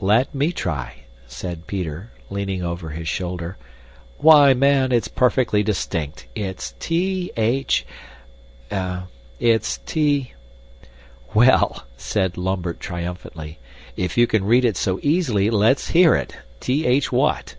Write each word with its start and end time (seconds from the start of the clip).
"Let 0.00 0.34
me 0.34 0.50
try," 0.50 1.02
said 1.28 1.68
Peter, 1.68 2.10
leaning 2.30 2.64
over 2.64 2.88
his 2.90 3.06
shoulder. 3.06 3.56
"Why, 4.16 4.52
man, 4.52 4.90
it's 4.90 5.06
perfectly 5.06 5.62
distinct. 5.62 6.26
It's 6.34 6.74
T 6.80 7.30
H 7.36 7.86
it's 9.38 9.78
T" 9.86 10.32
"Well!" 11.32 11.84
exclaimed 11.94 12.36
Lambert 12.36 12.80
triumphantly, 12.80 13.60
"if 13.96 14.18
you 14.18 14.26
can 14.26 14.46
read 14.46 14.64
it 14.64 14.76
so 14.76 14.98
easily, 15.00 15.48
let's 15.48 15.90
hear 15.90 16.16
it, 16.16 16.34
T 16.58 16.84
H, 16.84 17.12
what?" 17.12 17.54